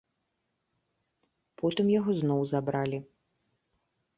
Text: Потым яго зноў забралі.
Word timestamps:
Потым 1.63 1.85
яго 1.99 2.11
зноў 2.23 2.41
забралі. 2.55 2.99